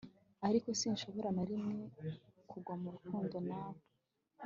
[0.47, 1.77] ariko sinshobora na rimwe
[2.49, 3.81] kugwa mu rukundo nawe